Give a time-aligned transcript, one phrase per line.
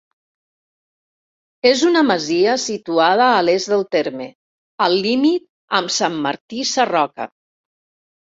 [1.71, 4.27] És una masia situada a l'est del terme,
[4.87, 5.47] al límit
[5.81, 7.29] amb Sant Martí Sarroca.